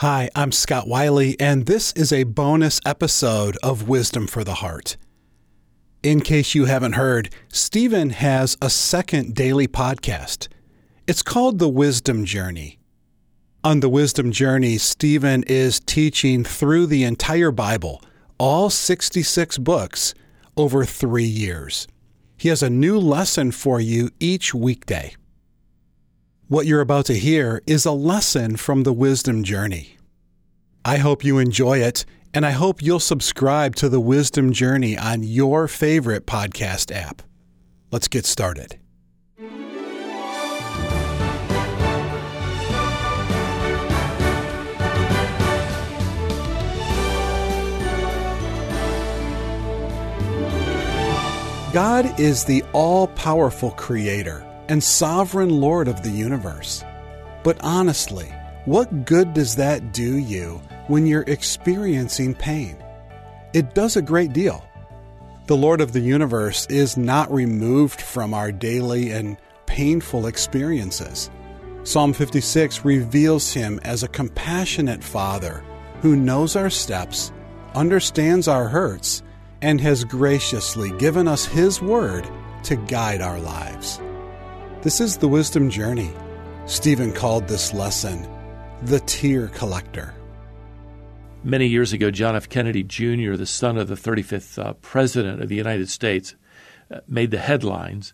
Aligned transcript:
Hi, 0.00 0.28
I'm 0.36 0.52
Scott 0.52 0.86
Wiley, 0.86 1.40
and 1.40 1.64
this 1.64 1.92
is 1.92 2.12
a 2.12 2.24
bonus 2.24 2.82
episode 2.84 3.56
of 3.62 3.88
Wisdom 3.88 4.26
for 4.26 4.44
the 4.44 4.56
Heart. 4.56 4.98
In 6.02 6.20
case 6.20 6.54
you 6.54 6.66
haven't 6.66 6.92
heard, 6.92 7.30
Stephen 7.48 8.10
has 8.10 8.58
a 8.60 8.68
second 8.68 9.34
daily 9.34 9.66
podcast. 9.66 10.48
It's 11.06 11.22
called 11.22 11.58
The 11.58 11.70
Wisdom 11.70 12.26
Journey. 12.26 12.78
On 13.64 13.80
The 13.80 13.88
Wisdom 13.88 14.32
Journey, 14.32 14.76
Stephen 14.76 15.44
is 15.44 15.80
teaching 15.80 16.44
through 16.44 16.88
the 16.88 17.02
entire 17.02 17.50
Bible, 17.50 18.02
all 18.36 18.68
66 18.68 19.56
books, 19.56 20.12
over 20.58 20.84
three 20.84 21.24
years. 21.24 21.88
He 22.36 22.50
has 22.50 22.62
a 22.62 22.68
new 22.68 22.98
lesson 22.98 23.50
for 23.50 23.80
you 23.80 24.10
each 24.20 24.52
weekday. 24.52 25.16
What 26.48 26.66
you're 26.66 26.80
about 26.80 27.06
to 27.06 27.18
hear 27.18 27.60
is 27.66 27.84
a 27.84 27.90
lesson 27.90 28.54
from 28.54 28.84
the 28.84 28.92
Wisdom 28.92 29.42
Journey. 29.42 29.96
I 30.84 30.98
hope 30.98 31.24
you 31.24 31.38
enjoy 31.38 31.78
it, 31.78 32.04
and 32.32 32.46
I 32.46 32.52
hope 32.52 32.80
you'll 32.80 33.00
subscribe 33.00 33.74
to 33.76 33.88
the 33.88 33.98
Wisdom 33.98 34.52
Journey 34.52 34.96
on 34.96 35.24
your 35.24 35.66
favorite 35.66 36.24
podcast 36.24 36.94
app. 36.94 37.22
Let's 37.90 38.06
get 38.06 38.26
started. 38.26 38.78
God 51.72 52.20
is 52.20 52.44
the 52.44 52.62
all 52.72 53.08
powerful 53.08 53.72
creator 53.72 54.45
and 54.68 54.82
sovereign 54.82 55.60
Lord 55.60 55.88
of 55.88 56.02
the 56.02 56.10
universe. 56.10 56.84
But 57.42 57.58
honestly, 57.60 58.32
what 58.64 59.04
good 59.04 59.34
does 59.34 59.56
that 59.56 59.92
do 59.92 60.16
you 60.18 60.60
when 60.88 61.06
you're 61.06 61.22
experiencing 61.22 62.34
pain? 62.34 62.76
It 63.52 63.74
does 63.74 63.96
a 63.96 64.02
great 64.02 64.32
deal. 64.32 64.64
The 65.46 65.56
Lord 65.56 65.80
of 65.80 65.92
the 65.92 66.00
universe 66.00 66.66
is 66.66 66.96
not 66.96 67.32
removed 67.32 68.00
from 68.00 68.34
our 68.34 68.50
daily 68.50 69.12
and 69.12 69.36
painful 69.66 70.26
experiences. 70.26 71.30
Psalm 71.84 72.12
56 72.12 72.84
reveals 72.84 73.52
him 73.52 73.78
as 73.84 74.02
a 74.02 74.08
compassionate 74.08 75.04
Father 75.04 75.62
who 76.02 76.16
knows 76.16 76.56
our 76.56 76.70
steps, 76.70 77.32
understands 77.74 78.48
our 78.48 78.68
hurts, 78.68 79.22
and 79.62 79.80
has 79.80 80.04
graciously 80.04 80.90
given 80.98 81.26
us 81.26 81.44
His 81.44 81.80
Word 81.80 82.28
to 82.64 82.76
guide 82.76 83.20
our 83.20 83.38
lives. 83.38 84.00
This 84.82 85.00
is 85.00 85.16
the 85.16 85.26
wisdom 85.26 85.70
journey. 85.70 86.12
Stephen 86.66 87.12
called 87.12 87.48
this 87.48 87.72
lesson 87.72 88.28
the 88.82 89.00
tear 89.00 89.48
collector. 89.48 90.14
Many 91.42 91.66
years 91.66 91.92
ago, 91.92 92.10
John 92.10 92.36
F. 92.36 92.48
Kennedy 92.48 92.82
Jr., 92.82 93.34
the 93.34 93.46
son 93.46 93.78
of 93.78 93.88
the 93.88 93.94
35th 93.94 94.62
uh, 94.62 94.74
President 94.74 95.42
of 95.42 95.48
the 95.48 95.56
United 95.56 95.88
States, 95.88 96.36
uh, 96.90 97.00
made 97.08 97.30
the 97.30 97.38
headlines. 97.38 98.12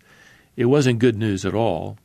It 0.56 0.66
wasn't 0.66 1.00
good 1.00 1.16
news 1.16 1.44
at 1.44 1.54
all. 1.54 1.98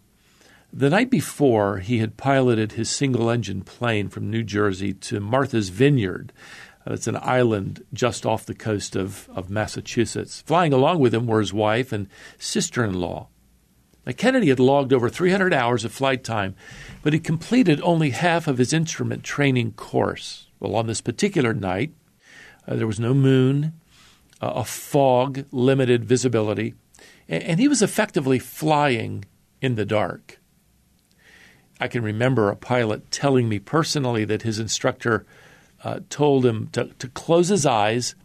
The 0.73 0.89
night 0.89 1.11
before, 1.11 1.77
he 1.77 1.99
had 1.99 2.17
piloted 2.17 2.73
his 2.73 2.89
single 2.89 3.29
engine 3.29 3.61
plane 3.61 4.09
from 4.09 4.29
New 4.29 4.43
Jersey 4.43 4.91
to 4.93 5.19
Martha's 5.19 5.69
Vineyard. 5.69 6.33
Uh, 6.85 6.93
it's 6.93 7.07
an 7.07 7.19
island 7.21 7.85
just 7.93 8.25
off 8.25 8.45
the 8.45 8.55
coast 8.55 8.95
of, 8.95 9.29
of 9.33 9.51
Massachusetts. 9.51 10.41
Flying 10.41 10.73
along 10.73 10.99
with 10.99 11.13
him 11.13 11.27
were 11.27 11.39
his 11.39 11.53
wife 11.53 11.91
and 11.93 12.09
sister 12.39 12.83
in 12.83 12.95
law. 12.99 13.27
Now, 14.07 14.13
Kennedy 14.13 14.47
had 14.47 14.59
logged 14.61 14.93
over 14.93 15.09
300 15.09 15.53
hours 15.53 15.83
of 15.83 15.91
flight 15.91 16.23
time, 16.23 16.55
but 17.03 17.11
he 17.11 17.19
completed 17.19 17.81
only 17.83 18.11
half 18.11 18.47
of 18.47 18.57
his 18.57 18.71
instrument 18.71 19.21
training 19.21 19.73
course. 19.73 20.47
Well, 20.61 20.77
on 20.77 20.87
this 20.87 21.01
particular 21.01 21.53
night, 21.53 21.91
uh, 22.65 22.75
there 22.75 22.87
was 22.87 23.01
no 23.01 23.13
moon, 23.13 23.73
uh, 24.41 24.53
a 24.55 24.63
fog, 24.63 25.43
limited 25.51 26.05
visibility, 26.05 26.73
and, 27.27 27.43
and 27.43 27.59
he 27.59 27.67
was 27.67 27.81
effectively 27.81 28.39
flying 28.39 29.25
in 29.61 29.75
the 29.75 29.85
dark. 29.85 30.39
I 31.81 31.89
can 31.89 32.01
remember 32.01 32.49
a 32.49 32.55
pilot 32.55 33.11
telling 33.11 33.49
me 33.49 33.59
personally 33.59 34.23
that 34.23 34.43
his 34.43 34.57
instructor 34.57 35.25
uh, 35.83 35.99
told 36.09 36.45
him 36.45 36.69
to, 36.71 36.85
to 36.99 37.09
close 37.09 37.49
his 37.49 37.65
eyes 37.65 38.15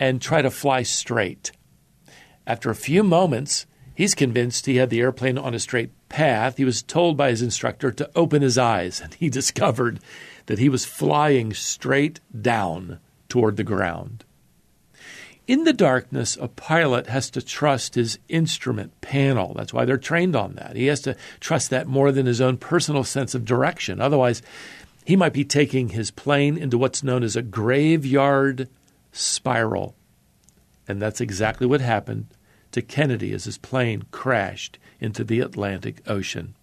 and 0.00 0.20
try 0.20 0.42
to 0.42 0.50
fly 0.50 0.82
straight. 0.82 1.52
After 2.44 2.70
a 2.70 2.74
few 2.74 3.04
moments, 3.04 3.66
He's 3.98 4.14
convinced 4.14 4.66
he 4.66 4.76
had 4.76 4.90
the 4.90 5.00
airplane 5.00 5.36
on 5.36 5.54
a 5.54 5.58
straight 5.58 5.90
path. 6.08 6.56
He 6.56 6.64
was 6.64 6.84
told 6.84 7.16
by 7.16 7.30
his 7.30 7.42
instructor 7.42 7.90
to 7.90 8.08
open 8.14 8.42
his 8.42 8.56
eyes, 8.56 9.00
and 9.00 9.12
he 9.12 9.28
discovered 9.28 9.98
that 10.46 10.60
he 10.60 10.68
was 10.68 10.84
flying 10.84 11.52
straight 11.52 12.20
down 12.40 13.00
toward 13.28 13.56
the 13.56 13.64
ground. 13.64 14.24
In 15.48 15.64
the 15.64 15.72
darkness, 15.72 16.38
a 16.40 16.46
pilot 16.46 17.08
has 17.08 17.28
to 17.30 17.42
trust 17.42 17.96
his 17.96 18.20
instrument 18.28 19.00
panel. 19.00 19.52
That's 19.54 19.72
why 19.72 19.84
they're 19.84 19.96
trained 19.96 20.36
on 20.36 20.54
that. 20.54 20.76
He 20.76 20.86
has 20.86 21.00
to 21.00 21.16
trust 21.40 21.70
that 21.70 21.88
more 21.88 22.12
than 22.12 22.26
his 22.26 22.40
own 22.40 22.56
personal 22.56 23.02
sense 23.02 23.34
of 23.34 23.44
direction. 23.44 24.00
Otherwise, 24.00 24.42
he 25.06 25.16
might 25.16 25.32
be 25.32 25.44
taking 25.44 25.88
his 25.88 26.12
plane 26.12 26.56
into 26.56 26.78
what's 26.78 27.02
known 27.02 27.24
as 27.24 27.34
a 27.34 27.42
graveyard 27.42 28.68
spiral. 29.10 29.96
And 30.86 31.02
that's 31.02 31.20
exactly 31.20 31.66
what 31.66 31.80
happened 31.80 32.28
to 32.78 32.82
Kennedy 32.82 33.32
as 33.32 33.44
his 33.44 33.58
plane 33.58 34.04
crashed 34.12 34.78
into 35.00 35.24
the 35.24 35.40
Atlantic 35.40 36.00
Ocean. 36.06 36.54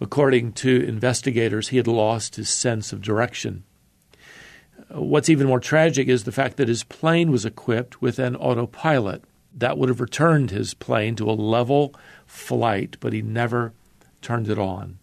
According 0.00 0.52
to 0.52 0.84
investigators, 0.86 1.68
he 1.68 1.78
had 1.78 1.86
lost 1.86 2.36
his 2.36 2.50
sense 2.50 2.92
of 2.92 3.00
direction. 3.00 3.64
What's 4.90 5.30
even 5.30 5.46
more 5.46 5.60
tragic 5.60 6.08
is 6.08 6.24
the 6.24 6.32
fact 6.32 6.58
that 6.58 6.68
his 6.68 6.84
plane 6.84 7.30
was 7.30 7.46
equipped 7.46 8.02
with 8.02 8.18
an 8.18 8.36
autopilot. 8.36 9.24
That 9.56 9.78
would 9.78 9.88
have 9.88 10.02
returned 10.02 10.50
his 10.50 10.74
plane 10.74 11.16
to 11.16 11.30
a 11.30 11.32
level 11.32 11.94
flight, 12.26 12.98
but 13.00 13.14
he 13.14 13.22
never 13.22 13.72
turned 14.20 14.50
it 14.50 14.58
on. 14.58 14.98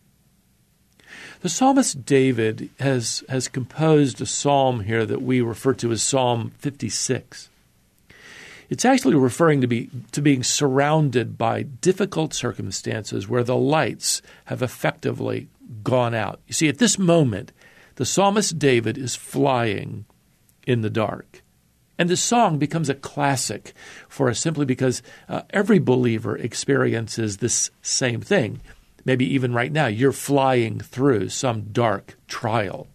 The 1.41 1.50
psalmist 1.50 2.05
David 2.05 2.69
has, 2.79 3.23
has 3.28 3.47
composed 3.47 4.22
a 4.22 4.28
psalm 4.28 4.81
here 4.81 5.05
that 5.07 5.23
we 5.23 5.41
refer 5.41 5.73
to 5.75 5.91
as 5.91 6.03
Psalm 6.03 6.51
56. 6.59 7.50
It's 8.73 8.85
actually 8.85 9.13
referring 9.13 9.61
to, 9.61 9.67
be, 9.67 9.91
to 10.13 10.19
being 10.19 10.41
surrounded 10.41 11.38
by 11.38 11.61
difficult 11.61 12.34
circumstances 12.34 13.29
where 13.29 13.44
the 13.44 13.56
lights 13.56 14.23
have 14.45 14.63
effectively 14.63 15.47
gone 15.84 16.16
out. 16.16 16.39
You 16.47 16.56
see, 16.56 16.69
at 16.69 16.79
this 16.79 16.97
moment, 16.97 17.51
the 17.97 18.06
psalmist 18.06 18.57
David 18.57 18.97
is 18.97 19.16
flying 19.16 20.06
in 20.66 20.81
the 20.81 20.89
dark. 20.89 21.44
And 22.00 22.09
the 22.09 22.17
song 22.17 22.57
becomes 22.57 22.89
a 22.89 22.95
classic 22.95 23.73
for 24.09 24.28
us 24.28 24.39
simply 24.39 24.66
because 24.66 25.03
uh, 25.29 25.44
every 25.51 25.78
believer 25.78 26.35
experiences 26.35 27.38
this 27.38 27.69
same 27.84 28.22
thing. 28.22 28.59
Maybe 29.05 29.31
even 29.35 29.53
right 29.53 29.72
now, 29.72 29.85
you're 29.85 30.11
flying 30.11 30.79
through 30.79 31.29
some 31.29 31.67
dark 31.72 32.16
trial 32.28 32.88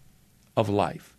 of 0.57 0.67
life. 0.67 1.15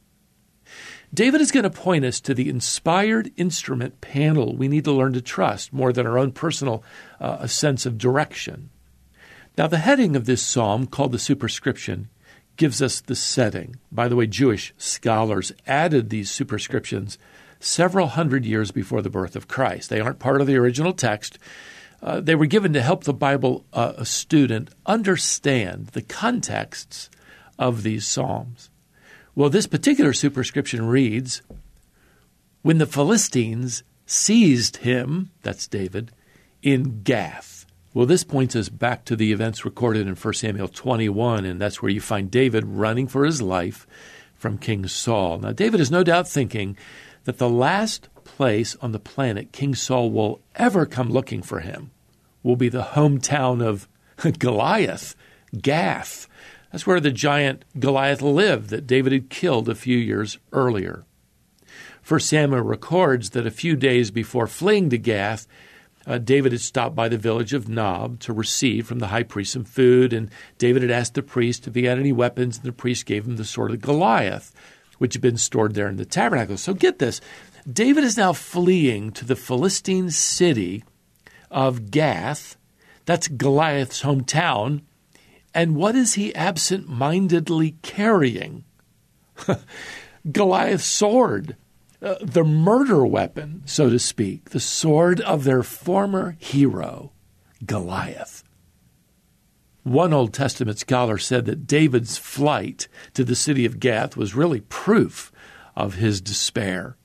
David 1.13 1.41
is 1.41 1.51
going 1.51 1.65
to 1.65 1.71
point 1.71 2.05
us 2.05 2.21
to 2.21 2.35
the 2.35 2.49
inspired 2.49 3.33
instrument 3.37 4.01
panel 4.01 4.55
we 4.55 4.69
need 4.69 4.85
to 4.85 4.93
learn 4.93 5.13
to 5.15 5.21
trust 5.21 5.73
more 5.73 5.93
than 5.93 6.07
our 6.07 6.19
own 6.19 6.31
personal 6.31 6.85
uh, 7.21 7.47
sense 7.49 7.85
of 7.85 7.99
direction. 7.99 8.71
Now, 9.59 9.67
the 9.67 9.79
heading 9.79 10.15
of 10.15 10.27
this 10.27 10.43
psalm, 10.43 10.87
called 10.87 11.13
the 11.13 11.19
superscription, 11.19 12.09
gives 12.57 12.81
us 12.81 13.01
the 13.01 13.17
setting. 13.17 13.77
By 13.91 14.07
the 14.07 14.17
way, 14.17 14.27
Jewish 14.27 14.73
scholars 14.79 15.51
added 15.67 16.11
these 16.11 16.31
superscriptions 16.31 17.19
several 17.59 18.09
hundred 18.09 18.45
years 18.45 18.71
before 18.71 19.03
the 19.03 19.11
birth 19.11 19.35
of 19.35 19.49
Christ. 19.49 19.91
They 19.91 20.01
aren't 20.01 20.19
part 20.19 20.41
of 20.41 20.47
the 20.47 20.57
original 20.57 20.93
text. 20.93 21.39
Uh, 22.03 22.21
they 22.21 22.35
were 22.35 22.47
given 22.47 22.73
to 22.73 22.83
help 22.83 23.05
the 23.05 23.13
Bible 23.13 23.65
uh, 23.73 24.05
student 24.05 24.71
understand 24.87 25.89
the 25.89 26.03
contexts 26.03 27.11
of 27.59 27.83
these 27.83 28.07
psalms. 28.07 28.71
Well, 29.35 29.51
this 29.51 29.67
particular 29.67 30.13
superscription 30.13 30.87
reads 30.87 31.43
When 32.63 32.79
the 32.79 32.87
Philistines 32.87 33.83
seized 34.07 34.79
him, 34.79 35.31
that's 35.43 35.69
David, 35.69 36.11
in 36.63 37.03
Gath. 37.03 37.67
Well, 37.95 38.07
this 38.07 38.25
points 38.25 38.55
us 38.55 38.69
back 38.69 39.05
to 39.07 39.17
the 39.17 39.33
events 39.33 39.65
recorded 39.65 40.07
in 40.07 40.15
1 40.15 40.35
Samuel 40.35 40.69
21, 40.69 41.45
and 41.45 41.61
that's 41.61 41.83
where 41.83 41.91
you 41.91 42.01
find 42.01 42.31
David 42.31 42.65
running 42.67 43.09
for 43.09 43.25
his 43.25 43.43
life 43.43 43.87
from 44.35 44.59
King 44.59 44.87
Saul. 44.87 45.39
Now, 45.39 45.53
David 45.53 45.81
is 45.81 45.91
no 45.91 46.05
doubt 46.05 46.29
thinking 46.29 46.77
that 47.25 47.39
the 47.39 47.49
last 47.49 48.09
place 48.25 48.77
on 48.81 48.93
the 48.93 48.99
planet 48.99 49.53
King 49.53 49.75
Saul 49.75 50.11
will 50.11 50.41
ever 50.55 50.87
come 50.87 51.11
looking 51.11 51.43
for 51.43 51.61
him 51.61 51.91
will 52.43 52.57
be 52.57 52.69
the 52.69 52.83
hometown 52.83 53.63
of 53.63 53.89
Goliath, 54.39 55.15
Gath. 55.61 56.27
That's 56.71 56.87
where 56.87 57.01
the 57.01 57.11
giant 57.11 57.65
Goliath 57.79 58.23
lived 58.23 58.71
that 58.71 58.87
David 58.87 59.13
had 59.13 59.31
killed 59.31 59.69
a 59.69 59.75
few 59.75 59.99
years 59.99 60.39
earlier. 60.53 61.05
First 62.03 62.29
Samuel 62.29 62.63
records 62.63 63.31
that 63.31 63.47
a 63.47 63.51
few 63.51 63.77
days 63.77 64.11
before 64.11 64.47
fleeing 64.47 64.91
to 64.91 64.99
Gath, 64.99 65.47
uh, 66.07 66.19
David 66.19 66.53
had 66.53 66.61
stopped 66.61 66.97
by 66.97 67.09
the 67.09 67.19
village 67.19 67.53
of 67.53 67.69
Nob 67.69 68.21
to 68.21 68.33
receive 68.33 68.87
from 68.87 69.01
the 69.01 69.09
high 69.09 69.23
priest 69.23 69.53
some 69.53 69.65
food, 69.65 70.13
and 70.13 70.31
David 70.59 70.83
had 70.83 70.91
asked 70.91 71.15
the 71.15 71.23
priest 71.23 71.67
if 71.67 71.75
he 71.75 71.85
had 71.85 71.99
any 71.99 72.13
weapons, 72.13 72.57
and 72.57 72.65
the 72.65 72.73
priest 72.73 73.07
gave 73.07 73.27
him 73.27 73.37
the 73.37 73.45
sword 73.45 73.73
of 73.73 73.81
Goliath, 73.81 74.53
which 74.99 75.15
had 75.15 75.23
been 75.23 75.37
stored 75.37 75.75
there 75.75 75.89
in 75.89 75.97
the 75.97 76.05
tabernacle. 76.05 76.57
So 76.57 76.73
get 76.73 76.99
this 76.99 77.21
David 77.71 78.05
is 78.05 78.17
now 78.17 78.33
fleeing 78.33 79.13
to 79.13 79.25
the 79.25 79.37
Philistine 79.37 80.11
city 80.11 80.85
of 81.51 81.91
Gath. 81.91 82.57
That's 83.05 83.29
Goliath's 83.29 84.03
hometown. 84.03 84.83
And 85.55 85.75
what 85.75 85.97
is 85.97 86.15
he 86.15 86.35
absent 86.35 86.89
mindedly 86.89 87.77
carrying? 87.83 88.65
Goliath's 90.33 90.85
sword, 90.85 91.57
uh, 92.03 92.17
the 92.21 92.45
murder 92.45 93.05
weapon, 93.05 93.63
so 93.65 93.91
to 93.91 93.99
speak, 93.99 94.51
the 94.51 94.61
sword 94.61 95.21
of 95.21 95.45
their 95.45 95.63
former 95.63 96.37
hero, 96.39 97.13
Goliath. 97.65 98.45
One 99.83 100.13
Old 100.13 100.35
Testament 100.35 100.79
scholar 100.79 101.19
said 101.19 101.47
that 101.47 101.67
David's 101.67 102.19
flight 102.19 102.87
to 103.15 103.25
the 103.25 103.35
city 103.35 103.65
of 103.65 103.81
Gath 103.81 104.17
was 104.17 104.35
really 104.35 104.61
proof 104.61 105.33
of 105.75 105.95
his 105.95 106.21
despair. 106.21 106.97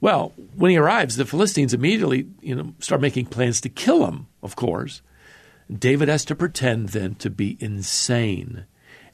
Well, 0.00 0.32
when 0.54 0.70
he 0.70 0.78
arrives, 0.78 1.16
the 1.16 1.26
Philistines 1.26 1.74
immediately, 1.74 2.26
you 2.40 2.54
know, 2.54 2.74
start 2.80 3.00
making 3.00 3.26
plans 3.26 3.60
to 3.62 3.68
kill 3.68 4.06
him, 4.06 4.26
of 4.42 4.56
course. 4.56 5.02
David 5.72 6.08
has 6.08 6.24
to 6.26 6.34
pretend 6.34 6.90
then 6.90 7.14
to 7.16 7.30
be 7.30 7.56
insane. 7.60 8.66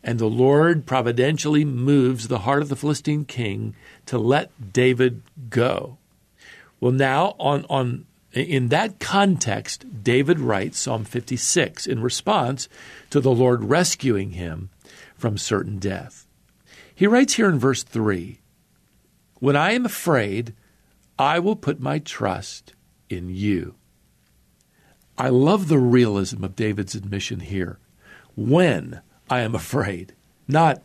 And 0.02 0.19
the 0.19 0.26
Lord 0.26 0.84
providentially 0.84 1.64
moves 1.64 2.28
the 2.28 2.40
heart 2.40 2.62
of 2.62 2.69
the 2.69 2.76
Philistine 2.76 3.25
king 3.25 3.75
to 4.06 4.19
let 4.19 4.72
David 4.72 5.22
go. 5.49 5.99
Well, 6.81 6.93
now 6.93 7.37
on, 7.38 7.64
on 7.70 8.06
in 8.32 8.69
that 8.69 8.99
context, 8.99 10.02
David 10.02 10.40
writes 10.40 10.78
Psalm 10.78 11.04
56 11.04 11.87
in 11.87 12.02
response 12.02 12.69
to 13.10 13.20
the 13.20 13.31
Lord 13.31 13.64
rescuing 13.64 14.32
him 14.32 14.70
from 15.14 15.38
certain 15.38 15.78
death. 15.78 16.26
He 16.94 17.06
writes 17.06 17.34
here 17.34 17.48
in 17.48 17.58
verse 17.58 17.82
3 17.82 18.40
When 19.38 19.55
I 19.55 19.72
am 19.72 19.84
afraid, 19.84 20.55
I 21.19 21.38
will 21.38 21.56
put 21.56 21.78
my 21.78 21.98
trust 21.98 22.75
in 23.08 23.28
you. 23.28 23.76
I 25.22 25.28
love 25.28 25.69
the 25.69 25.78
realism 25.78 26.42
of 26.42 26.56
David's 26.56 26.96
admission 26.96 27.38
here. 27.38 27.78
When 28.34 29.02
I 29.30 29.42
am 29.42 29.54
afraid, 29.54 30.16
not 30.48 30.82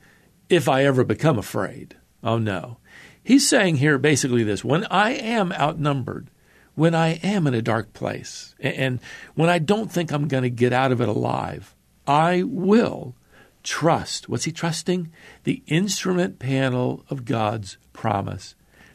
if 0.48 0.70
I 0.70 0.86
ever 0.86 1.04
become 1.04 1.40
afraid. 1.40 1.96
Oh 2.24 2.38
no. 2.38 2.78
He's 3.24 3.50
saying 3.50 3.78
here 3.78 3.98
basically 3.98 4.44
this 4.44 4.64
when 4.64 4.86
I 4.92 5.14
am 5.14 5.52
outnumbered, 5.54 6.30
when 6.76 6.94
I 6.94 7.14
am 7.24 7.48
in 7.48 7.56
a 7.56 7.64
dark 7.64 7.94
place, 7.94 8.54
and 8.60 9.00
when 9.34 9.50
I 9.50 9.58
don't 9.58 9.92
think 9.92 10.12
I'm 10.12 10.28
going 10.28 10.44
to 10.44 10.52
get 10.52 10.72
out 10.72 10.92
of 10.92 11.02
it 11.02 11.10
alive, 11.10 11.74
I 12.06 12.44
will 12.44 13.16
trust. 13.64 14.30
What's 14.30 14.46
he 14.46 14.52
trusting? 14.52 15.12
The 15.46 15.64
instrument 15.66 16.38
panel 16.38 17.04
of 17.10 17.26
God's 17.26 17.78
promise. 17.92 18.54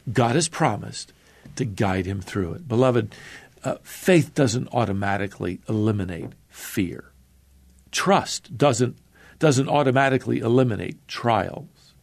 God 0.09 0.35
has 0.35 0.47
promised 0.47 1.11
to 1.57 1.65
guide 1.65 2.05
him 2.05 2.21
through 2.21 2.53
it. 2.53 2.65
Beloved, 2.69 3.13
uh, 3.63 3.75
faith 3.83 4.33
doesn't 4.33 4.69
automatically 4.73 5.61
eliminate 5.67 6.33
fear. 6.49 7.11
Trust 7.91 8.57
doesn't 8.57 8.97
doesn't 9.39 9.67
automatically 9.67 10.39
eliminate 10.39 11.05
trials. 11.07 11.93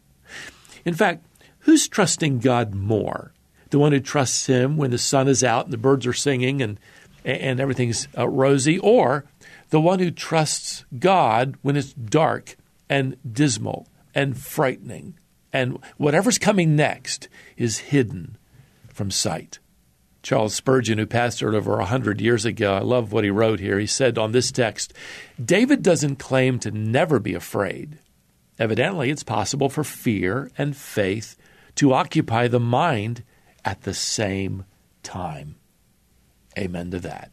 In 0.85 0.95
fact, 0.95 1.25
who's 1.61 1.89
trusting 1.89 2.41
God 2.41 2.75
more? 2.75 3.33
The 3.71 3.79
one 3.79 3.93
who 3.93 4.01
trusts 4.01 4.47
him 4.47 4.77
when 4.77 4.91
the 4.91 4.99
sun 4.99 5.29
is 5.29 5.45
out 5.45 5.65
and 5.65 5.73
the 5.73 5.79
birds 5.79 6.07
are 6.07 6.13
singing 6.13 6.61
and 6.61 6.79
and 7.25 7.61
everything's 7.61 8.09
uh, 8.17 8.29
rosy 8.29 8.79
or 8.79 9.25
the 9.69 9.81
one 9.81 9.99
who 9.99 10.11
trusts 10.11 10.85
God 10.99 11.57
when 11.63 11.77
it's 11.77 11.93
dark 11.93 12.57
and 12.89 13.17
dismal 13.31 13.87
and 14.15 14.37
frightening 14.37 15.15
and 15.53 15.79
whatever's 15.97 16.39
coming 16.39 16.77
next 16.77 17.29
is 17.57 17.79
hidden 17.79 18.37
from 18.93 19.11
sight. 19.11 19.60
Charles 20.23 20.55
Spurgeon, 20.55 20.99
who 20.99 21.07
pastored 21.07 21.55
over 21.55 21.75
a 21.75 21.79
100 21.79 22.21
years 22.21 22.45
ago, 22.45 22.75
I 22.75 22.81
love 22.81 23.13
what 23.13 23.25
he 23.25 23.31
wrote 23.31 23.59
here. 23.59 23.79
He 23.79 23.87
said 23.87 24.19
on 24.19 24.33
this 24.33 24.53
text 24.53 24.93
David 25.43 25.83
doesn't 25.83 26.17
claim 26.17 26.59
to 26.61 26.71
never 26.71 27.19
be 27.19 27.35
afraid. 27.35 27.99
Evidently, 28.59 29.11
it's 29.11 29.23
possible 29.23 29.71
for 29.71 29.83
fear 29.83 30.51
and 30.59 30.77
faith 30.77 31.37
to 31.77 31.95
occupy 31.95 32.47
the 32.47 32.61
mind 32.61 33.25
at 33.65 33.83
the 33.83 33.95
same 33.95 34.67
time. 35.03 35.57
Amen 36.59 36.91
to 36.91 37.01
that. 37.01 37.31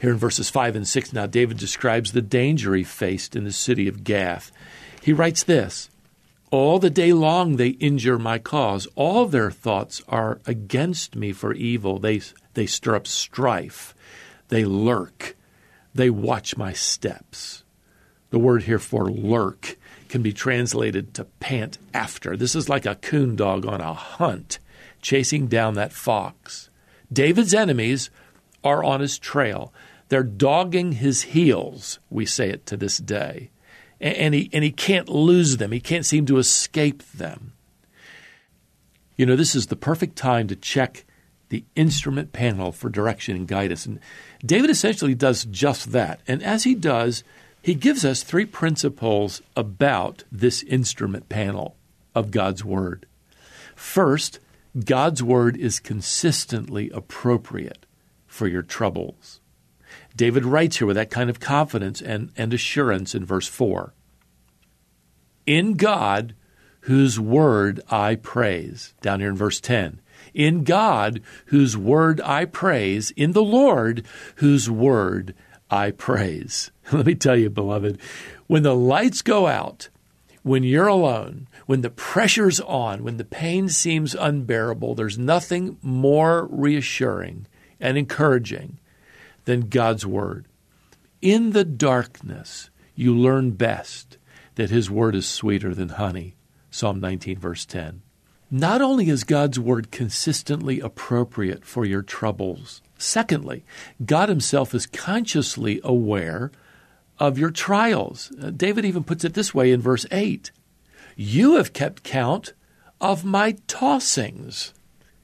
Here 0.00 0.10
in 0.10 0.16
verses 0.16 0.50
5 0.50 0.76
and 0.76 0.86
6, 0.86 1.12
now 1.12 1.26
David 1.26 1.56
describes 1.56 2.12
the 2.12 2.22
danger 2.22 2.74
he 2.74 2.84
faced 2.84 3.34
in 3.34 3.44
the 3.44 3.52
city 3.52 3.88
of 3.88 4.04
Gath. 4.04 4.52
He 5.02 5.12
writes 5.12 5.42
this 5.42 5.88
all 6.52 6.78
the 6.78 6.90
day 6.90 7.14
long 7.14 7.56
they 7.56 7.68
injure 7.68 8.18
my 8.18 8.38
cause. 8.38 8.86
All 8.94 9.26
their 9.26 9.50
thoughts 9.50 10.02
are 10.06 10.38
against 10.46 11.16
me 11.16 11.32
for 11.32 11.54
evil. 11.54 11.98
They, 11.98 12.20
they 12.52 12.66
stir 12.66 12.94
up 12.94 13.06
strife. 13.06 13.94
They 14.48 14.66
lurk. 14.66 15.34
They 15.94 16.10
watch 16.10 16.56
my 16.58 16.74
steps. 16.74 17.64
The 18.28 18.38
word 18.38 18.64
here 18.64 18.78
for 18.78 19.10
lurk 19.10 19.78
can 20.10 20.20
be 20.20 20.34
translated 20.34 21.14
to 21.14 21.24
pant 21.40 21.78
after. 21.94 22.36
This 22.36 22.54
is 22.54 22.68
like 22.68 22.84
a 22.84 22.96
coon 22.96 23.34
dog 23.34 23.64
on 23.64 23.80
a 23.80 23.94
hunt, 23.94 24.58
chasing 25.00 25.46
down 25.46 25.72
that 25.74 25.92
fox. 25.92 26.68
David's 27.10 27.54
enemies 27.54 28.10
are 28.62 28.84
on 28.84 29.00
his 29.00 29.18
trail. 29.18 29.72
They're 30.10 30.22
dogging 30.22 30.92
his 30.92 31.22
heels, 31.22 31.98
we 32.10 32.26
say 32.26 32.50
it 32.50 32.66
to 32.66 32.76
this 32.76 32.98
day 32.98 33.48
and 34.02 34.34
he, 34.34 34.50
and 34.52 34.64
he 34.64 34.72
can't 34.72 35.08
lose 35.08 35.56
them. 35.56 35.72
He 35.72 35.80
can't 35.80 36.04
seem 36.04 36.26
to 36.26 36.38
escape 36.38 37.02
them. 37.12 37.52
You 39.16 39.26
know, 39.26 39.36
this 39.36 39.54
is 39.54 39.68
the 39.68 39.76
perfect 39.76 40.16
time 40.16 40.48
to 40.48 40.56
check 40.56 41.04
the 41.48 41.64
instrument 41.76 42.32
panel 42.32 42.72
for 42.72 42.88
direction 42.88 43.36
and 43.36 43.46
guidance. 43.46 43.86
And 43.86 44.00
David 44.44 44.70
essentially 44.70 45.14
does 45.14 45.44
just 45.44 45.92
that. 45.92 46.20
And 46.26 46.42
as 46.42 46.64
he 46.64 46.74
does, 46.74 47.22
he 47.62 47.74
gives 47.74 48.04
us 48.04 48.22
three 48.22 48.46
principles 48.46 49.40
about 49.54 50.24
this 50.32 50.62
instrument 50.64 51.28
panel 51.28 51.76
of 52.14 52.30
God's 52.30 52.64
Word. 52.64 53.06
First, 53.76 54.40
God's 54.84 55.22
Word 55.22 55.56
is 55.56 55.78
consistently 55.78 56.90
appropriate 56.90 57.86
for 58.26 58.48
your 58.48 58.62
troubles. 58.62 59.41
David 60.16 60.44
writes 60.44 60.78
here 60.78 60.86
with 60.86 60.96
that 60.96 61.10
kind 61.10 61.30
of 61.30 61.40
confidence 61.40 62.00
and, 62.00 62.30
and 62.36 62.52
assurance 62.52 63.14
in 63.14 63.24
verse 63.24 63.48
4. 63.48 63.94
In 65.46 65.74
God, 65.74 66.34
whose 66.82 67.18
word 67.18 67.80
I 67.90 68.16
praise, 68.16 68.94
down 69.00 69.20
here 69.20 69.30
in 69.30 69.36
verse 69.36 69.60
10. 69.60 70.00
In 70.34 70.64
God, 70.64 71.20
whose 71.46 71.76
word 71.76 72.20
I 72.22 72.44
praise, 72.44 73.10
in 73.12 73.32
the 73.32 73.42
Lord, 73.42 74.04
whose 74.36 74.70
word 74.70 75.34
I 75.70 75.90
praise. 75.90 76.70
Let 76.92 77.06
me 77.06 77.14
tell 77.14 77.36
you, 77.36 77.50
beloved, 77.50 77.98
when 78.46 78.62
the 78.62 78.76
lights 78.76 79.22
go 79.22 79.46
out, 79.46 79.88
when 80.42 80.64
you're 80.64 80.88
alone, 80.88 81.48
when 81.66 81.82
the 81.82 81.90
pressure's 81.90 82.60
on, 82.60 83.04
when 83.04 83.16
the 83.16 83.24
pain 83.24 83.68
seems 83.68 84.14
unbearable, 84.14 84.94
there's 84.94 85.18
nothing 85.18 85.78
more 85.82 86.46
reassuring 86.50 87.46
and 87.80 87.96
encouraging 87.96 88.78
than 89.44 89.68
God's 89.68 90.06
Word. 90.06 90.46
In 91.20 91.50
the 91.50 91.64
darkness, 91.64 92.70
you 92.94 93.16
learn 93.16 93.52
best 93.52 94.18
that 94.56 94.70
His 94.70 94.90
Word 94.90 95.14
is 95.14 95.26
sweeter 95.26 95.74
than 95.74 95.90
honey. 95.90 96.34
Psalm 96.70 97.00
19, 97.00 97.38
verse 97.38 97.64
10. 97.66 98.02
Not 98.50 98.82
only 98.82 99.08
is 99.08 99.24
God's 99.24 99.58
Word 99.58 99.90
consistently 99.90 100.78
appropriate 100.80 101.64
for 101.64 101.84
your 101.84 102.02
troubles, 102.02 102.82
secondly, 102.98 103.64
God 104.04 104.28
Himself 104.28 104.74
is 104.74 104.86
consciously 104.86 105.80
aware 105.82 106.50
of 107.18 107.38
your 107.38 107.50
trials. 107.50 108.32
Uh, 108.42 108.50
David 108.50 108.84
even 108.84 109.04
puts 109.04 109.24
it 109.24 109.34
this 109.34 109.54
way 109.54 109.70
in 109.72 109.80
verse 109.80 110.06
8 110.10 110.50
You 111.16 111.56
have 111.56 111.72
kept 111.72 112.02
count 112.02 112.52
of 113.00 113.24
my 113.24 113.52
tossings. 113.68 114.72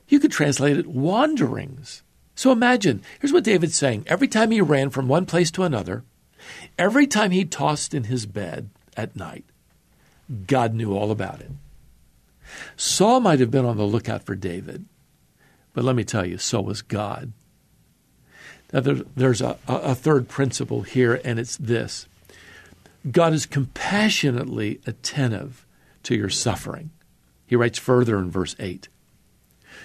You 0.09 0.21
could 0.21 0.33
translate 0.33 0.79
it 0.79 0.87
wanderings. 0.87 2.03
So 2.39 2.53
imagine, 2.53 3.03
here's 3.19 3.33
what 3.33 3.43
David's 3.43 3.75
saying. 3.75 4.05
Every 4.07 4.29
time 4.29 4.53
he 4.53 4.61
ran 4.61 4.91
from 4.91 5.09
one 5.09 5.27
place 5.27 5.51
to 5.51 5.65
another, 5.65 6.05
every 6.79 7.05
time 7.05 7.33
he 7.33 7.45
tossed 7.45 7.95
in 7.95 8.05
his 8.05 8.27
bed 8.27 8.71
at 8.97 9.17
night, 9.17 9.45
God 10.47 10.73
knew 10.73 10.95
all 10.95 11.11
about 11.11 11.41
it. 11.41 11.51
Saul 12.77 13.19
might 13.19 13.41
have 13.41 13.51
been 13.51 13.65
on 13.65 13.77
the 13.77 13.83
lookout 13.83 14.23
for 14.23 14.37
David, 14.37 14.85
but 15.75 15.83
let 15.83 15.97
me 15.97 16.05
tell 16.05 16.25
you, 16.25 16.39
so 16.39 16.61
was 16.61 16.81
God. 16.81 17.33
Now, 18.73 18.83
there, 18.83 19.03
there's 19.17 19.41
a, 19.41 19.59
a 19.67 19.97
third 19.97 20.29
principle 20.29 20.83
here, 20.83 21.21
and 21.25 21.41
it's 21.41 21.57
this 21.57 22.07
God 23.11 23.33
is 23.33 23.47
compassionately 23.47 24.81
attentive 24.87 25.67
to 26.05 26.15
your 26.15 26.31
suffering. 26.31 26.91
He 27.49 27.57
writes 27.57 27.81
further 27.81 28.17
in 28.17 28.31
verse 28.31 28.55
8 28.61 28.87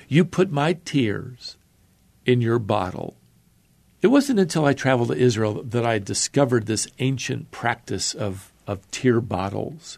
You 0.08 0.24
put 0.24 0.52
my 0.52 0.74
tears 0.74 1.58
in 2.26 2.42
your 2.42 2.60
bottle 2.60 3.16
It 4.02 4.08
wasn't 4.08 4.40
until 4.40 4.66
I 4.66 4.74
traveled 4.74 5.10
to 5.10 5.18
Israel 5.18 5.64
that 5.64 5.86
I 5.86 5.98
discovered 5.98 6.66
this 6.66 6.90
ancient 7.00 7.52
practice 7.52 8.14
of, 8.14 8.52
of 8.68 8.90
tear 8.92 9.22
bottles. 9.22 9.98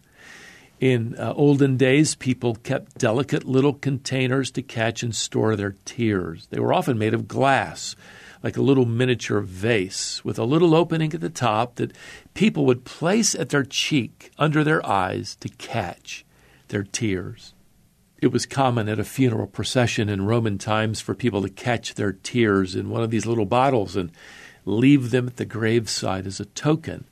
In 0.80 1.16
uh, 1.18 1.34
olden 1.36 1.76
days, 1.76 2.14
people 2.14 2.54
kept 2.54 3.00
delicate 3.00 3.46
little 3.46 3.74
containers 3.74 4.52
to 4.52 4.62
catch 4.62 5.02
and 5.02 5.16
store 5.16 5.56
their 5.56 5.76
tears. 5.86 6.48
They 6.52 6.60
were 6.60 6.74
often 6.74 7.00
made 7.00 7.16
of 7.16 7.28
glass, 7.28 7.96
like 8.44 8.58
a 8.58 8.62
little 8.62 8.86
miniature 8.86 9.40
vase 9.40 10.24
with 10.24 10.38
a 10.38 10.44
little 10.44 10.76
opening 10.76 11.12
at 11.16 11.22
the 11.22 11.30
top 11.30 11.78
that 11.78 11.96
people 12.36 12.66
would 12.68 12.86
place 12.86 13.34
at 13.34 13.50
their 13.50 13.64
cheek 13.64 14.30
under 14.38 14.64
their 14.64 14.86
eyes 14.86 15.36
to 15.38 15.50
catch 15.50 16.24
their 16.68 16.84
tears. 16.84 17.55
It 18.20 18.28
was 18.28 18.46
common 18.46 18.88
at 18.88 19.00
a 19.00 19.04
funeral 19.04 19.48
procession 19.48 20.08
in 20.08 20.26
Roman 20.26 20.58
times 20.58 21.02
for 21.02 21.14
people 21.14 21.42
to 21.42 21.50
catch 21.50 21.96
their 21.96 22.14
tears 22.14 22.76
in 22.76 22.90
one 22.90 23.04
of 23.04 23.12
these 23.12 23.26
little 23.26 23.46
bottles 23.46 23.96
and 23.96 24.12
leave 24.64 25.12
them 25.12 25.28
at 25.28 25.38
the 25.38 25.46
graveside 25.46 26.26
as 26.26 26.40
a 26.40 26.46
token 26.46 27.06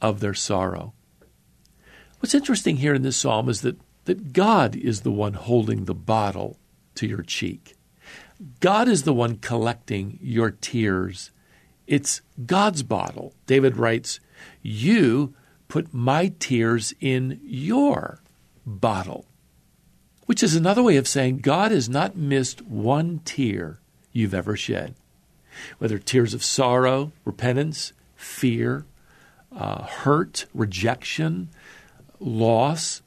of 0.00 0.20
their 0.20 0.34
sorrow. 0.34 0.92
What's 2.18 2.34
interesting 2.34 2.78
here 2.78 2.94
in 2.94 3.02
this 3.02 3.16
psalm 3.16 3.48
is 3.48 3.62
that, 3.62 3.78
that 4.04 4.32
God 4.32 4.76
is 4.76 5.00
the 5.00 5.12
one 5.12 5.34
holding 5.34 5.84
the 5.84 5.94
bottle 5.94 6.58
to 6.96 7.06
your 7.06 7.22
cheek. 7.22 7.76
God 8.60 8.88
is 8.88 9.04
the 9.04 9.12
one 9.12 9.36
collecting 9.36 10.18
your 10.20 10.50
tears. 10.50 11.30
It's 11.86 12.20
God's 12.44 12.82
bottle. 12.82 13.34
David 13.46 13.76
writes, 13.76 14.18
You 14.60 15.34
put 15.68 15.94
my 15.94 16.32
tears 16.38 16.92
in 17.00 17.40
your 17.42 18.20
bottle 18.66 19.26
which 20.26 20.42
is 20.42 20.54
another 20.54 20.82
way 20.82 20.96
of 20.96 21.08
saying 21.08 21.38
God 21.38 21.70
has 21.70 21.88
not 21.88 22.16
missed 22.16 22.62
one 22.62 23.20
tear 23.24 23.78
you've 24.12 24.34
ever 24.34 24.56
shed. 24.56 24.94
Whether 25.78 25.98
tears 25.98 26.34
of 26.34 26.44
sorrow, 26.44 27.12
repentance, 27.24 27.92
fear, 28.16 28.86
uh, 29.54 29.82
hurt, 29.82 30.46
rejection, 30.54 31.50
loss, 32.18 33.02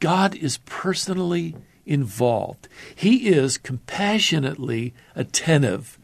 God 0.00 0.34
is 0.34 0.58
personally 0.58 1.54
involved. 1.86 2.68
He 2.94 3.28
is 3.28 3.58
compassionately 3.58 4.94
attentive 5.14 5.98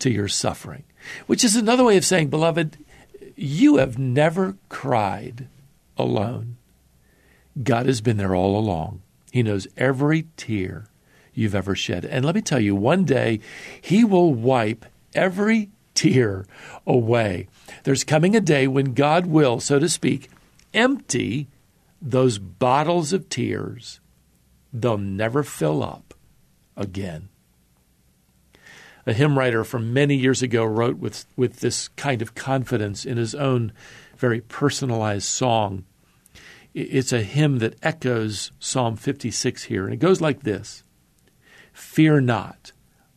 to 0.00 0.10
your 0.10 0.28
suffering, 0.28 0.84
which 1.26 1.44
is 1.44 1.56
another 1.56 1.84
way 1.84 1.96
of 1.96 2.04
saying, 2.04 2.28
beloved, 2.28 2.78
you 3.36 3.76
have 3.76 3.98
never 3.98 4.56
cried 4.68 5.48
alone. 5.96 6.56
God 7.62 7.86
has 7.86 8.00
been 8.00 8.16
there 8.16 8.34
all 8.34 8.58
along. 8.58 9.02
He 9.30 9.42
knows 9.42 9.68
every 9.76 10.26
tear 10.36 10.86
you've 11.34 11.54
ever 11.54 11.74
shed. 11.74 12.04
And 12.04 12.24
let 12.24 12.34
me 12.34 12.40
tell 12.40 12.60
you, 12.60 12.74
one 12.74 13.04
day 13.04 13.40
He 13.80 14.04
will 14.04 14.34
wipe 14.34 14.84
every 15.14 15.70
tear 15.94 16.46
away. 16.86 17.48
There's 17.84 18.04
coming 18.04 18.36
a 18.36 18.40
day 18.40 18.66
when 18.66 18.94
God 18.94 19.26
will, 19.26 19.60
so 19.60 19.78
to 19.78 19.88
speak, 19.88 20.30
empty 20.72 21.48
those 22.00 22.38
bottles 22.38 23.12
of 23.12 23.28
tears. 23.28 24.00
They'll 24.72 24.98
never 24.98 25.42
fill 25.42 25.82
up 25.82 26.14
again. 26.76 27.28
A 29.06 29.12
hymn 29.12 29.38
writer 29.38 29.64
from 29.64 29.92
many 29.92 30.16
years 30.16 30.42
ago 30.42 30.64
wrote 30.64 30.98
with, 30.98 31.24
with 31.34 31.60
this 31.60 31.88
kind 31.88 32.20
of 32.20 32.34
confidence 32.34 33.06
in 33.06 33.16
his 33.16 33.34
own 33.34 33.72
very 34.16 34.42
personalized 34.42 35.24
song 35.24 35.84
it's 36.78 37.12
a 37.12 37.22
hymn 37.22 37.58
that 37.58 37.76
echoes 37.82 38.52
Psalm 38.60 38.96
56 38.96 39.64
here, 39.64 39.84
and 39.84 39.94
it 39.94 39.98
goes 39.98 40.20
like 40.20 40.42
this 40.42 40.82
Fear 41.72 42.22
not, 42.22 42.72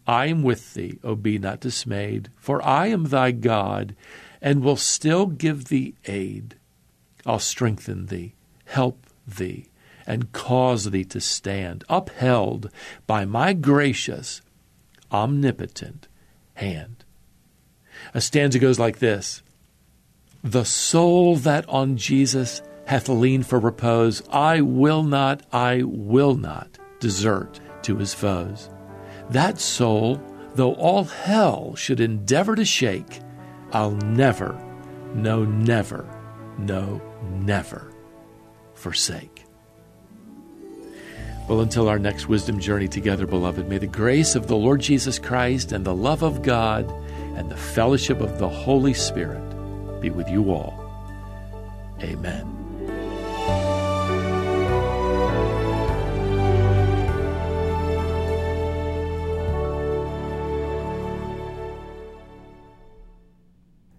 I 0.08 0.28
am 0.28 0.42
with 0.42 0.74
thee, 0.74 1.00
O 1.04 1.16
be 1.16 1.38
not 1.38 1.60
dismayed, 1.60 2.30
for 2.38 2.64
I 2.66 2.88
am 2.88 3.06
thy 3.06 3.32
God, 3.32 3.96
and 4.42 4.64
will 4.64 4.78
still 4.78 5.28
give 5.28 5.66
thee 5.66 5.96
aid. 6.06 6.56
I'll 7.26 7.40
strengthen 7.40 8.08
thee, 8.08 8.34
help 8.66 9.06
thee, 9.28 9.68
and 10.08 10.32
cause 10.32 10.90
thee 10.90 11.06
to 11.06 11.22
stand, 11.22 11.84
upheld 11.88 12.72
by 13.06 13.26
my 13.26 13.54
gracious, 13.54 14.42
omnipotent 15.12 16.08
hand. 16.56 17.04
A 18.16 18.22
stanza 18.22 18.58
goes 18.58 18.80
like 18.80 18.98
this 18.98 19.44
The 20.44 20.66
soul 20.66 21.36
that 21.36 21.70
on 21.70 21.98
Jesus 21.98 22.64
hath 22.86 23.10
leaned 23.10 23.48
for 23.48 23.60
repose. 23.60 24.24
I 24.32 24.62
will 24.62 25.04
not, 25.04 25.44
I 25.52 25.84
will 25.84 26.36
not 26.36 26.78
desert 27.00 27.60
to 27.84 27.98
his 27.98 28.14
foes. 28.14 28.70
That 29.30 29.60
soul, 29.60 30.22
though 30.56 30.74
all 30.76 31.06
hell 31.06 31.76
should 31.76 32.00
endeavor 32.00 32.56
to 32.56 32.66
shake, 32.66 33.22
I'll 33.72 33.92
never, 33.92 34.60
no, 35.14 35.46
never, 35.46 36.08
no, 36.58 37.02
never 37.30 37.92
forsake. 38.74 39.46
Well, 41.48 41.62
until 41.62 41.90
our 41.90 42.00
next 42.00 42.28
wisdom 42.28 42.60
journey 42.60 42.88
together, 42.88 43.26
beloved, 43.26 43.68
may 43.68 43.78
the 43.78 43.88
grace 43.88 44.36
of 44.36 44.48
the 44.48 44.56
Lord 44.56 44.80
Jesus 44.80 45.20
Christ 45.20 45.72
and 45.72 45.84
the 45.84 45.96
love 45.96 46.24
of 46.24 46.42
God 46.42 46.90
and 47.36 47.50
the 47.50 47.58
fellowship 47.58 48.22
of 48.22 48.38
the 48.38 48.50
Holy 48.50 48.94
Spirit 48.94 49.42
be 50.00 50.10
with 50.10 50.30
you 50.30 50.52
all. 50.52 50.78
Amen. 52.02 52.61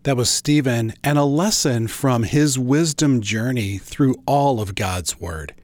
That 0.05 0.17
was 0.17 0.29
Stephen 0.29 0.95
and 1.05 1.17
a 1.17 1.25
lesson 1.25 1.87
from 1.87 2.25
his 2.25 2.59
wisdom 2.59 3.21
journey 3.21 3.79
through 3.79 4.17
all 4.27 4.61
of 4.61 4.75
God's 4.75 5.21
Word. 5.21 5.55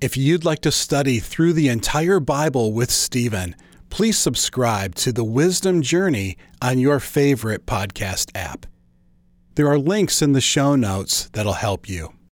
If 0.00 0.16
you'd 0.16 0.44
like 0.44 0.60
to 0.60 0.70
study 0.70 1.18
through 1.18 1.54
the 1.54 1.66
entire 1.66 2.20
Bible 2.20 2.72
with 2.72 2.92
Stephen, 2.92 3.56
please 3.88 4.16
subscribe 4.16 4.94
to 4.96 5.12
the 5.12 5.24
Wisdom 5.24 5.82
Journey 5.82 6.36
on 6.62 6.78
your 6.78 7.00
favorite 7.00 7.66
podcast 7.66 8.30
app. 8.36 8.66
There 9.56 9.66
are 9.66 9.78
links 9.78 10.22
in 10.22 10.32
the 10.32 10.40
show 10.40 10.76
notes 10.76 11.28
that'll 11.32 11.54
help 11.54 11.88
you. 11.88 12.12